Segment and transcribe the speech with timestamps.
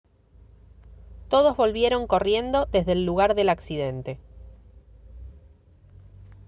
[1.29, 4.17] todos volvieron corriendo desde el lugar del accidente